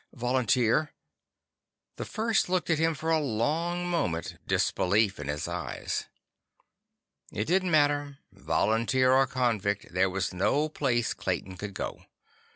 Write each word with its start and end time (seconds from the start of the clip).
"Volunteer." 0.15 0.93
The 1.97 2.05
First 2.05 2.49
looked 2.49 2.71
at 2.71 2.79
him 2.79 2.95
for 2.95 3.11
a 3.11 3.19
long 3.19 3.87
moment, 3.87 4.37
disbelief 4.47 5.19
in 5.19 5.27
his 5.27 5.47
eyes. 5.47 6.05
It 7.31 7.45
didn't 7.45 7.69
matter. 7.69 8.17
Volunteer 8.31 9.11
or 9.13 9.27
convict, 9.27 9.93
there 9.93 10.09
was 10.09 10.33
no 10.33 10.69
place 10.69 11.13
Clayton 11.13 11.55
could 11.55 11.75
go. 11.75 12.03